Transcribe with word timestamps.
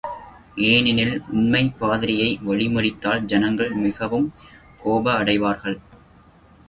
ஏனெனில் 0.67 1.21
உண்மைப் 1.31 1.79
பாதிரியை 1.79 2.39
வழிமறித்தால் 2.45 3.25
ஜனங்கள் 3.25 3.71
மிகவும் 3.75 4.33
கோபடைவார்கள். 4.83 5.79